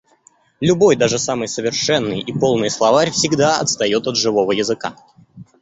Любой 0.61 0.95
даже 0.95 1.19
самый 1.19 1.47
совершенный 1.47 2.21
и 2.21 2.33
полный 2.35 2.71
словарь 2.71 3.11
всегда 3.11 3.59
отстаёт 3.59 4.07
от 4.07 4.17
живого 4.17 4.51
языка. 4.51 4.95